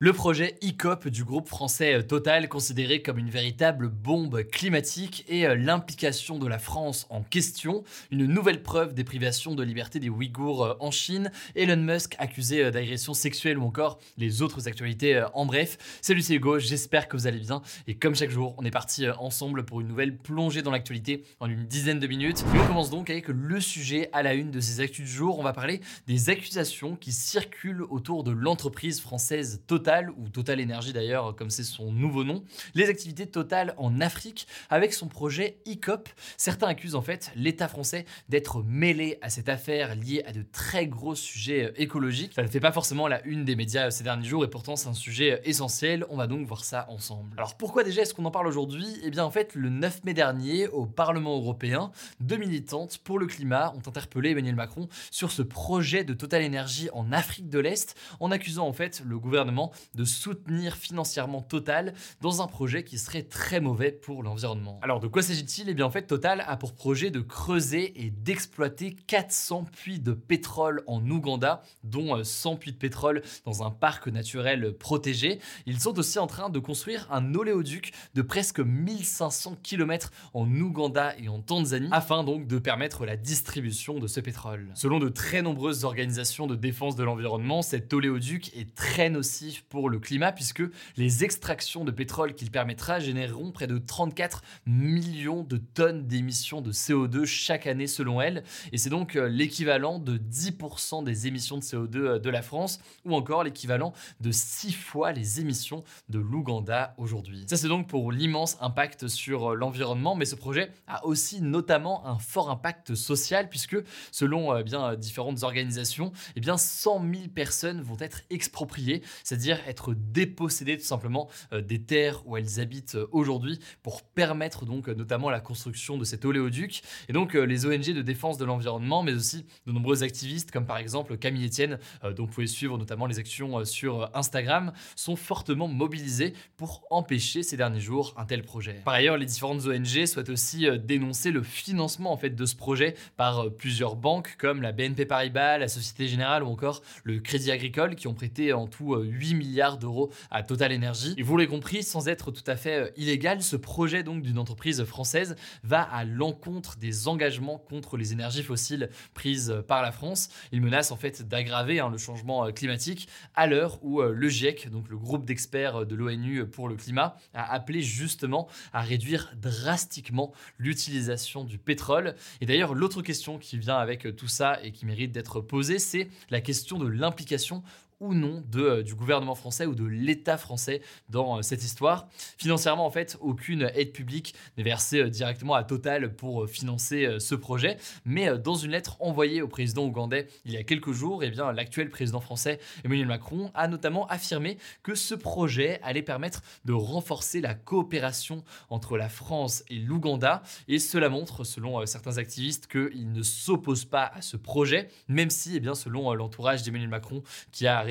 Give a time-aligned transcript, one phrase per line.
[0.00, 5.44] Le projet ICOP du groupe français euh, Total, considéré comme une véritable bombe climatique, et
[5.44, 10.08] euh, l'implication de la France en question, une nouvelle preuve des privations de liberté des
[10.08, 15.46] Ouïghours euh, en Chine, Elon Musk accusé d'agression sexuelle ou encore les autres actualités en
[15.46, 15.76] bref.
[16.00, 19.08] Salut c'est Hugo, j'espère que vous allez bien et comme chaque jour, on est parti
[19.08, 22.44] ensemble pour une nouvelle plongée dans l'actualité en une dizaine de minutes.
[22.54, 25.40] Et on commence donc avec le sujet à la une de ces actus du jour.
[25.40, 29.87] On va parler des accusations qui circulent autour de l'entreprise française Total
[30.18, 32.44] ou Total Energy d'ailleurs, comme c'est son nouveau nom,
[32.74, 36.08] les activités Total en Afrique avec son projet ICOP.
[36.36, 40.86] Certains accusent en fait l'État français d'être mêlé à cette affaire liée à de très
[40.86, 42.34] gros sujets euh, écologiques.
[42.34, 44.76] Ça ne fait pas forcément la une des médias euh, ces derniers jours et pourtant
[44.76, 46.04] c'est un sujet euh, essentiel.
[46.10, 47.34] On va donc voir ça ensemble.
[47.36, 48.86] Alors pourquoi déjà est-ce qu'on en parle aujourd'hui?
[49.02, 53.26] Eh bien en fait le 9 mai dernier au Parlement européen, deux militantes pour le
[53.26, 57.96] climat ont interpellé Emmanuel Macron sur ce projet de Total Energy en Afrique de l'Est
[58.20, 63.22] en accusant en fait le gouvernement de soutenir financièrement Total dans un projet qui serait
[63.22, 64.78] très mauvais pour l'environnement.
[64.82, 65.68] Alors de quoi s'agit-il?
[65.68, 70.12] Eh bien en fait Total a pour projet de creuser et d'exploiter 400 puits de
[70.12, 75.40] pétrole en Ouganda, dont 100 euh, puits de pétrole dans un parc naturel protégé.
[75.66, 81.14] Ils sont aussi en train de construire un oléoduc de presque 1500 km en Ouganda
[81.18, 84.70] et en Tanzanie afin donc de permettre la distribution de ce pétrole.
[84.74, 89.90] Selon de très nombreuses organisations de défense de l'environnement, cet oléoduc est très nocif pour
[89.90, 90.62] le climat puisque
[90.96, 96.72] les extractions de pétrole qu'il permettra généreront près de 34 millions de tonnes d'émissions de
[96.72, 98.44] CO2 chaque année selon elle.
[98.72, 102.80] Et c'est donc euh, l'équivalent de 10% des émissions de CO2 euh, de la France
[103.04, 107.44] ou encore l'équivalent de 6 fois les émissions de l'Ouganda aujourd'hui.
[107.48, 112.06] Ça c'est donc pour l'immense impact sur euh, l'environnement, mais ce projet a aussi notamment
[112.06, 113.76] un fort impact social puisque
[114.12, 120.76] selon bien différentes organisations, eh bien 100 000 personnes vont être expropriées, c'est-à-dire être déposséder
[120.76, 125.30] tout simplement euh, des terres où elles habitent euh, aujourd'hui pour permettre donc euh, notamment
[125.30, 126.82] la construction de cet oléoduc.
[127.08, 130.78] Et donc les ONG de défense de l'environnement, mais aussi de nombreux activistes comme par
[130.78, 136.34] exemple Camille Etienne, dont vous pouvez suivre notamment les actions sur Instagram, sont fortement mobilisés
[136.56, 138.80] pour empêcher ces derniers jours un tel projet.
[138.84, 142.94] Par ailleurs, les différentes ONG souhaitent aussi dénoncer le financement en fait de ce projet
[143.16, 147.94] par plusieurs banques comme la BNP Paribas, la Société Générale ou encore le Crédit Agricole
[147.94, 151.14] qui ont prêté en tout 8 milliards d'euros à Total Energy.
[151.16, 154.38] Et vous l'avez compris, sans être tout à fait euh, illégal, ce projet donc d'une
[154.38, 160.28] entreprise française va à l'encontre des engagements contre les énergies fossiles prises par la France.
[160.52, 164.28] Il menace en fait d'aggraver hein, le changement euh, climatique à l'heure où euh, le
[164.28, 169.32] GIEC, donc le groupe d'experts de l'ONU pour le climat, a appelé justement à réduire
[169.36, 172.14] drastiquement l'utilisation du pétrole.
[172.40, 176.08] Et d'ailleurs, l'autre question qui vient avec tout ça et qui mérite d'être posée, c'est
[176.30, 177.62] la question de l'implication
[178.00, 182.08] ou non de, euh, du gouvernement français ou de l'État français dans euh, cette histoire.
[182.36, 187.34] Financièrement, en fait, aucune aide publique n'est versée euh, directement à Total pour financer ce
[187.34, 187.76] projet.
[188.04, 191.90] Mais dans une lettre envoyée au président ougandais il y a quelques jours, eh l'actuel
[191.90, 197.54] président français Emmanuel Macron a notamment affirmé que ce projet allait permettre de renforcer la
[197.54, 200.42] coopération entre la France et l'Ouganda.
[200.68, 205.56] Et cela montre, selon certains activistes, qu'il ne s'oppose pas à ce projet, même si,
[205.56, 207.22] eh bien, selon l'entourage d'Emmanuel Macron,
[207.52, 207.87] qui a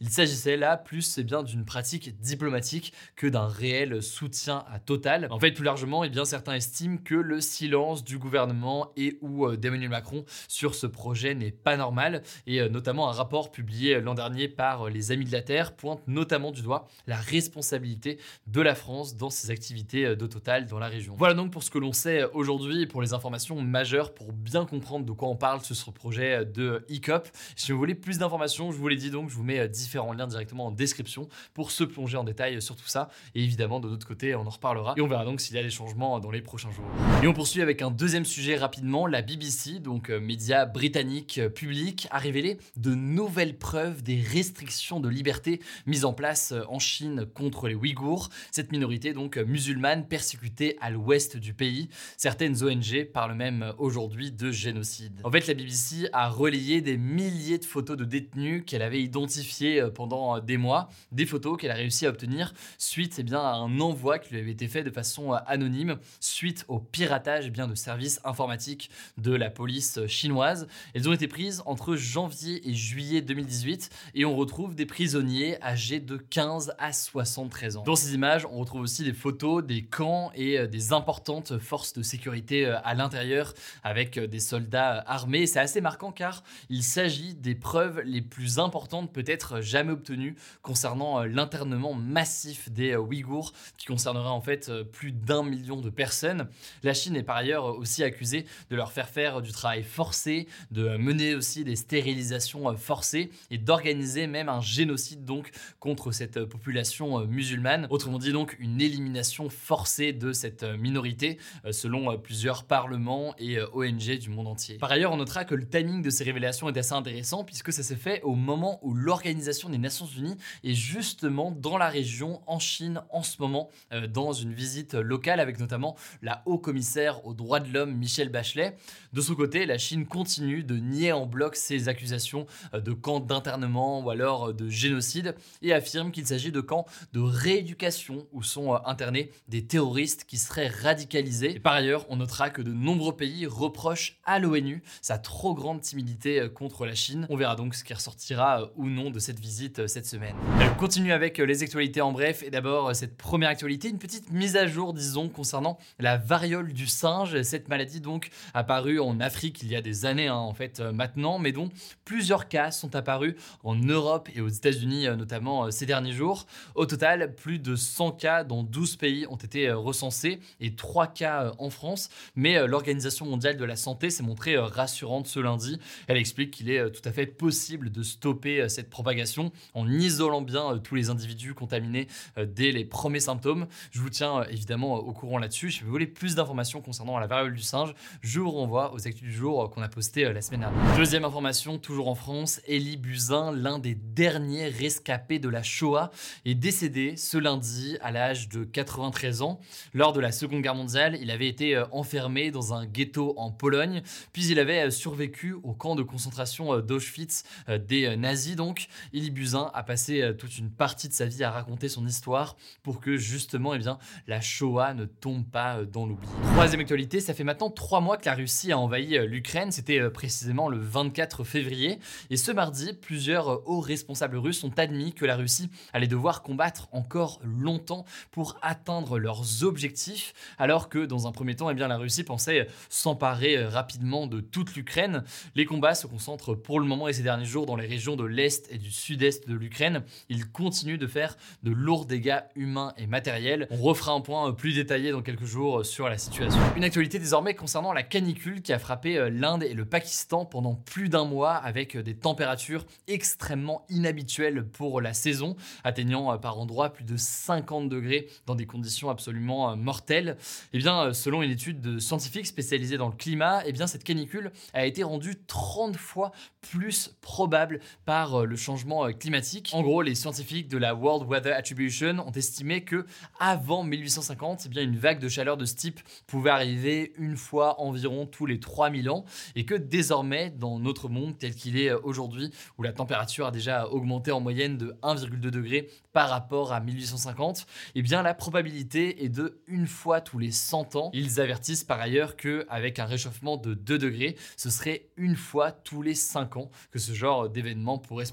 [0.00, 5.28] Il s'agissait là plus eh bien d'une pratique diplomatique que d'un réel soutien à Total.
[5.30, 9.46] En fait, plus largement, eh bien, certains estiment que le silence du gouvernement et ou
[9.46, 12.22] euh, d'Emmanuel Macron sur ce projet n'est pas normal.
[12.46, 15.74] Et euh, notamment un rapport publié l'an dernier par euh, les Amis de la Terre
[15.74, 20.78] pointe notamment du doigt la responsabilité de la France dans ses activités de Total dans
[20.78, 21.14] la région.
[21.16, 24.66] Voilà donc pour ce que l'on sait aujourd'hui et pour les informations majeures pour bien
[24.66, 27.28] comprendre de quoi on parle sur ce projet de ICOP.
[27.56, 30.26] Si vous voulez plus d'informations, je vous l'ai dit donc je vous mets différents liens
[30.26, 33.08] directement en description pour se plonger en détail sur tout ça.
[33.34, 35.62] Et évidemment, de l'autre côté, on en reparlera et on verra donc s'il y a
[35.62, 36.84] des changements dans les prochains jours.
[37.22, 39.06] Et on poursuit avec un deuxième sujet rapidement.
[39.06, 45.60] La BBC, donc média britannique public, a révélé de nouvelles preuves des restrictions de liberté
[45.86, 51.36] mises en place en Chine contre les Ouïghours, cette minorité donc musulmane persécutée à l'ouest
[51.36, 51.88] du pays.
[52.16, 55.20] Certaines ONG parlent même aujourd'hui de génocide.
[55.24, 59.13] En fait, la BBC a relayé des milliers de photos de détenus qu'elle avait identifiées
[59.16, 63.40] euh, pendant euh, des mois, des photos qu'elle a réussi à obtenir suite eh bien,
[63.40, 67.44] à un envoi qui lui avait été fait de façon euh, anonyme suite au piratage
[67.46, 70.66] eh bien, de services informatiques de la police chinoise.
[70.94, 76.00] Elles ont été prises entre janvier et juillet 2018 et on retrouve des prisonniers âgés
[76.00, 77.82] de 15 à 73 ans.
[77.84, 82.02] Dans ces images, on retrouve aussi des photos des camps et des importantes forces de
[82.02, 85.46] sécurité à l'intérieur avec des soldats armés.
[85.46, 91.20] C'est assez marquant car il s'agit des preuves les plus importantes peut-être jamais obtenues concernant
[91.20, 95.90] euh, l'internement massif des euh, Ouïghours qui concernera en fait euh, plus d'un million de
[95.90, 96.48] personnes.
[96.82, 100.96] La Chine est par ailleurs aussi accusée de leur faire faire du travail forcé, de
[100.96, 107.86] mener aussi des stérilisations forcées et d'organiser même un génocide donc contre cette population musulmane.
[107.90, 111.38] Autrement dit donc une élimination forcée de cette minorité
[111.70, 114.78] selon plusieurs parlements et ONG du monde entier.
[114.78, 117.82] Par ailleurs, on notera que le timing de ces révélations est assez intéressant puisque ça
[117.82, 122.58] s'est fait au moment où l'Organisation des Nations Unies est justement dans la région en
[122.58, 127.60] Chine en ce moment euh, dans une visite locale avec notamment la haut-commissaire aux droits
[127.60, 128.76] de l'homme Michelle Bachelet.
[129.12, 133.20] De son côté, la Chine continue de nier en bloc ces accusations euh, de camps
[133.20, 138.42] d'internement ou alors euh, de génocide et affirme qu'il s'agit de camps de rééducation où
[138.42, 141.58] sont internés des terroristes qui seraient radicalisés.
[141.60, 146.48] Par ailleurs, on notera que de nombreux pays reprochent à l'ONU sa trop grande timidité
[146.52, 147.26] contre la Chine.
[147.30, 150.34] On verra donc ce qui ressortira ou non de cette visite euh, cette semaine.
[150.60, 154.56] On continue avec les actualités en bref et d'abord cette première actualité, une petite mise
[154.56, 159.70] à jour disons concernant la variole du singe, cette maladie donc apparue en Afrique il
[159.70, 161.70] y a des années hein, en fait maintenant, mais dont
[162.04, 166.46] plusieurs cas sont apparus en Europe et aux États-Unis notamment ces derniers jours.
[166.74, 171.52] Au total, plus de 100 cas dans 12 pays ont été recensés et 3 cas
[171.58, 175.78] en France, mais l'Organisation mondiale de la santé s'est montrée rassurante ce lundi.
[176.06, 179.88] Elle explique qu'il est euh, tout à fait possible de stopper euh, cette propagation en
[179.88, 183.66] isolant bien euh, tous les individus contaminés dès les premiers symptômes.
[183.90, 185.70] Je vous tiens évidemment au courant là-dessus.
[185.70, 189.22] Si vous voulez plus d'informations concernant la variole du singe, je vous renvoie aux actus
[189.22, 190.96] du jour qu'on a posté la semaine dernière.
[190.96, 196.10] Deuxième information, toujours en France, Elie Buzyn, l'un des derniers rescapés de la Shoah,
[196.44, 199.60] est décédé ce lundi à l'âge de 93 ans.
[199.92, 204.02] Lors de la Seconde Guerre mondiale, il avait été enfermé dans un ghetto en Pologne,
[204.32, 208.16] puis il avait survécu au camp de concentration euh, d'Auschwitz euh, des euh,
[208.54, 208.64] nazis.
[208.64, 212.56] Donc, Elie Buzyn a passé toute une partie de sa vie à raconter son histoire
[212.82, 216.26] pour que justement, eh bien, la Shoah ne tombe pas dans l'oubli.
[216.52, 219.70] Troisième actualité, ça fait maintenant trois mois que la Russie a envahi l'Ukraine.
[219.72, 221.98] C'était précisément le 24 février.
[222.30, 226.88] Et ce mardi, plusieurs hauts responsables russes ont admis que la Russie allait devoir combattre
[226.92, 231.96] encore longtemps pour atteindre leurs objectifs, alors que dans un premier temps, eh bien, la
[231.96, 235.24] Russie pensait s'emparer rapidement de toute l'Ukraine.
[235.54, 238.24] Les combats se concentrent pour le moment et ces derniers jours dans les régions de
[238.24, 240.02] l'Est et du Sud-Est de l'Ukraine.
[240.28, 243.66] Ils continuent de faire de lourds dégâts humains et matériels.
[243.70, 246.60] On refera un point plus détaillé dans quelques jours sur la situation.
[246.76, 250.74] Une actualité désormais concernant la canicule qui a frappé euh, l'Inde et le Pakistan pendant
[250.74, 256.58] plus d'un mois avec euh, des températures extrêmement inhabituelles pour la saison, atteignant euh, par
[256.58, 260.36] endroits plus de 50 degrés dans des conditions absolument mortelles.
[260.72, 263.86] Et eh bien, selon une étude de scientifiques spécialisés dans le climat, et eh bien,
[263.86, 269.70] cette canicule a été rendue 30 fois plus probable par euh, le changement euh, climatique.
[269.72, 273.06] En gros, les scientifiques de la World Weather Attribution ont estimé que
[273.38, 277.80] avant 1850, eh bien une vague de chaleur de ce type pouvait arriver une fois
[277.80, 279.24] environ tous les 3000 ans
[279.56, 283.50] et que désormais dans notre monde tel qu'il est euh, aujourd'hui où la température a
[283.50, 289.24] déjà augmenté en moyenne de 1,2 degré par rapport à 1850, eh bien la probabilité
[289.24, 291.10] est de une fois tous les 100 ans.
[291.12, 295.72] Ils avertissent par ailleurs que avec un réchauffement de 2 degrés, ce serait une fois
[295.72, 298.23] tous les 5 ans que ce genre d'événement pourrait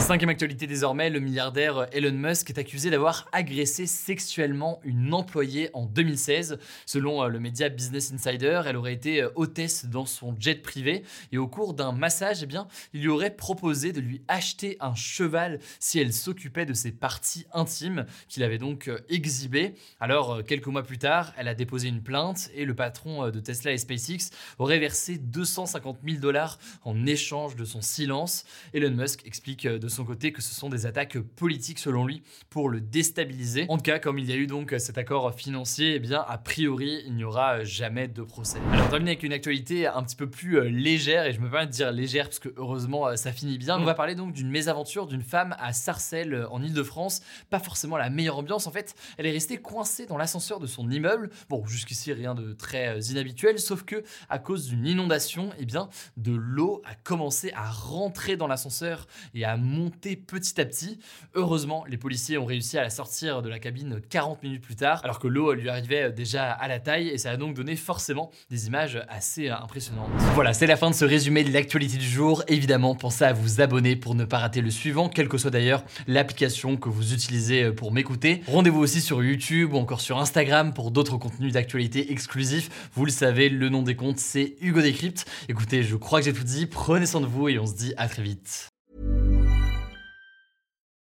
[0.00, 5.86] Cinquième actualité désormais, le milliardaire Elon Musk est accusé d'avoir agressé sexuellement une employée en
[5.86, 6.58] 2016.
[6.86, 11.02] Selon euh, le média Business Insider, elle aurait été euh, hôtesse dans son jet privé
[11.32, 14.94] et au cours d'un massage, eh bien, il lui aurait proposé de lui acheter un
[14.94, 19.74] cheval si elle s'occupait de ses parties intimes qu'il avait donc euh, exhibées.
[20.00, 23.72] Alors, quelques mois plus tard, elle a déposé une plainte et le patron de Tesla
[23.72, 28.44] et SpaceX aurait versé 250 000 dollars en échange de son silence.
[28.72, 32.70] Elon Musk explique de son côté que ce sont des attaques politiques selon lui pour
[32.70, 33.66] le déstabiliser.
[33.68, 36.38] En tout cas, comme il y a eu donc cet accord financier, eh bien a
[36.38, 38.58] priori il n'y aura jamais de procès.
[38.72, 41.70] Alors terminer avec une actualité un petit peu plus légère et je me permets de
[41.72, 43.78] dire légère parce que heureusement ça finit bien.
[43.78, 47.20] On va parler donc d'une mésaventure d'une femme à Sarcelles en Ile-de-France.
[47.50, 48.94] Pas forcément la meilleure ambiance en fait.
[49.18, 51.28] Elle est restée coincée dans l'ascenseur de son immeuble.
[51.50, 56.32] Bon, jusqu'ici rien de très inhabituel, sauf que à cause d'une inondation, eh bien de
[56.32, 60.98] l'eau a commencé à rentrer dans l'ascenseur et à monter petit à petit.
[61.34, 65.00] Heureusement, les policiers ont réussi à la sortir de la cabine 40 minutes plus tard,
[65.04, 68.30] alors que l'eau lui arrivait déjà à la taille et ça a donc donné forcément
[68.50, 70.08] des images assez impressionnantes.
[70.34, 72.42] Voilà, c'est la fin de ce résumé de l'actualité du jour.
[72.48, 75.84] Évidemment, pensez à vous abonner pour ne pas rater le suivant, quelle que soit d'ailleurs
[76.06, 78.42] l'application que vous utilisez pour m'écouter.
[78.48, 82.90] Rendez-vous aussi sur YouTube ou encore sur Instagram pour d'autres contenus d'actualité exclusifs.
[82.94, 85.26] Vous le savez, le nom des comptes, c'est Hugo Décrypte.
[85.48, 86.66] Écoutez, je crois que j'ai tout dit.
[86.66, 88.75] Prenez soin de vous et on se dit à très vite.